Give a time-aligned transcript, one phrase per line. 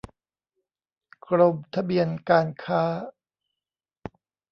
[1.25, 2.83] กรมทะเบียนการค้า